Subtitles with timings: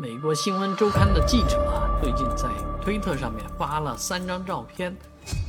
[0.00, 2.48] 美国新闻周刊的记者啊，最近在
[2.80, 4.96] 推特上面发了三张照片，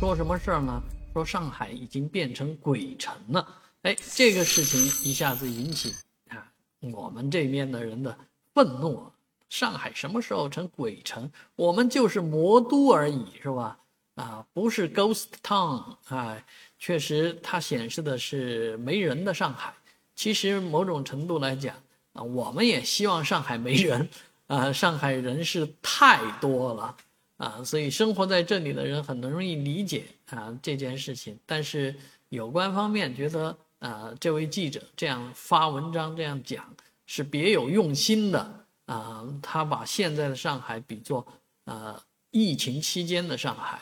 [0.00, 0.82] 说什么事儿呢？
[1.12, 3.46] 说上海已经变成鬼城了。
[3.82, 5.94] 哎，这个事情一下子引起
[6.30, 6.44] 啊
[6.80, 8.18] 我们这边的人的
[8.52, 9.08] 愤怒。
[9.48, 11.30] 上海什么时候成鬼城？
[11.54, 13.78] 我们就是魔都而已，是吧？
[14.16, 16.36] 啊，不是 Ghost Town 啊。
[16.76, 19.72] 确实，它显示的是没人的上海。
[20.16, 21.76] 其实某种程度来讲
[22.14, 24.08] 啊，我们也希望上海没人。
[24.50, 26.96] 啊，上海人是太多了
[27.36, 31.38] 啊，所以生活在这里的人很容易理解啊这件事情。
[31.46, 31.94] 但是
[32.30, 36.64] 有关方面觉得啊，这位记者这样发文章这样讲
[37.06, 41.24] 是别有用心的啊，他把现在的上海比作
[41.66, 43.78] 呃疫情期间的上海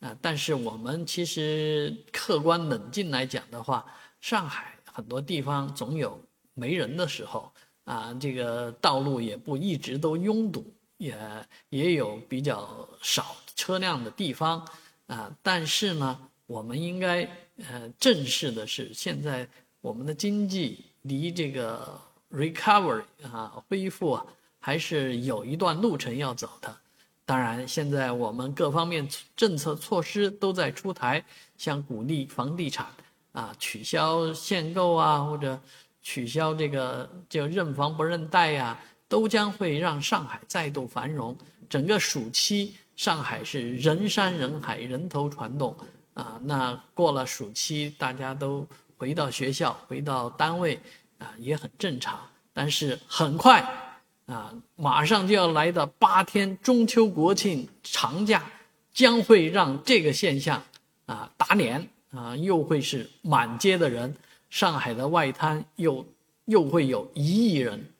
[0.00, 0.14] 啊。
[0.20, 3.86] 但是我们其实客观冷静来讲的话，
[4.20, 6.20] 上海很多地方总有
[6.52, 7.50] 没人的时候。
[7.90, 10.64] 啊，这个道路也不一直都拥堵，
[10.98, 11.12] 也
[11.70, 14.64] 也有比较少车辆的地方
[15.08, 15.28] 啊。
[15.42, 16.16] 但是呢，
[16.46, 17.28] 我们应该
[17.68, 19.48] 呃正视的是，现在
[19.80, 24.24] 我们的经济离这个 recovery 啊恢复啊，
[24.60, 26.72] 还是有一段路程要走的。
[27.26, 31.24] 当然，现在我们各方面政策措施都在出台，
[31.56, 32.86] 像鼓励房地产
[33.32, 35.58] 啊，取消限购啊，或者。
[36.02, 41.36] 取消这个就认房不认贷呀，都将会让上海再度繁荣。
[41.68, 45.76] 整个暑期，上海是人山人海，人头攒动
[46.14, 46.40] 啊。
[46.44, 50.80] 那过了暑期，大家都回到学校，回到单位
[51.18, 52.18] 啊，也很正常。
[52.52, 53.62] 但是很快
[54.26, 58.42] 啊，马上就要来的八天中秋国庆长假，
[58.92, 60.60] 将会让这个现象
[61.06, 64.12] 啊打脸啊，又会是满街的人。
[64.50, 66.04] 上海的外滩又
[66.46, 67.94] 又会有一亿人